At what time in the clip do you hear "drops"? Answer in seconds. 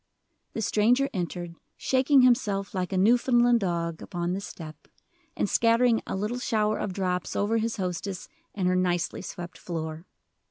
6.91-7.35